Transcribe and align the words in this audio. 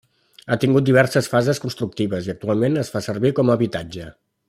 Ha 0.47 0.55
tingut 0.63 0.87
diverses 0.87 1.29
fases 1.35 1.61
constructives 1.67 2.31
i 2.31 2.33
actualment 2.37 2.83
es 2.85 2.91
fa 2.97 3.03
servir 3.11 3.33
com 3.41 3.53
a 3.55 3.59
habitatge. 3.63 4.09